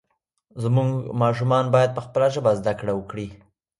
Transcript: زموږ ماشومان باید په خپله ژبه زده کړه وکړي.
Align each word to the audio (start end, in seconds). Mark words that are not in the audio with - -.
زموږ 0.63 0.89
ماشومان 1.21 1.65
باید 1.75 1.91
په 1.95 2.01
خپله 2.05 2.27
ژبه 2.35 2.51
زده 2.59 2.73
کړه 2.79 2.93
وکړي. 2.95 3.27